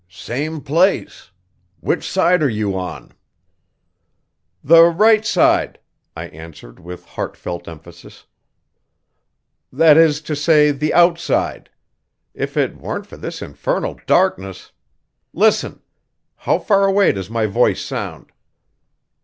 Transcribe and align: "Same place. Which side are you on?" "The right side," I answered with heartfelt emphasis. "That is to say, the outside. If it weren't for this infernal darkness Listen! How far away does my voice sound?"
"Same 0.09 0.61
place. 0.61 1.29
Which 1.79 2.09
side 2.09 2.41
are 2.41 2.49
you 2.49 2.75
on?" 2.75 3.11
"The 4.63 4.85
right 4.85 5.23
side," 5.23 5.79
I 6.17 6.25
answered 6.29 6.79
with 6.79 7.05
heartfelt 7.05 7.67
emphasis. 7.67 8.25
"That 9.71 9.97
is 9.97 10.19
to 10.21 10.35
say, 10.35 10.71
the 10.71 10.91
outside. 10.91 11.69
If 12.33 12.57
it 12.57 12.77
weren't 12.79 13.05
for 13.05 13.17
this 13.17 13.43
infernal 13.43 13.99
darkness 14.07 14.71
Listen! 15.33 15.83
How 16.35 16.57
far 16.57 16.87
away 16.87 17.11
does 17.11 17.29
my 17.29 17.45
voice 17.45 17.83
sound?" 17.85 18.31